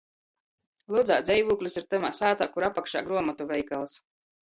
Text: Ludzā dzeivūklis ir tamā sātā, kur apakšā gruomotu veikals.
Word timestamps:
Ludzā 0.95 1.17
dzeivūklis 1.27 1.79
ir 1.83 1.87
tamā 1.93 2.13
sātā, 2.23 2.51
kur 2.57 2.71
apakšā 2.73 3.07
gruomotu 3.11 3.53
veikals. 3.57 4.05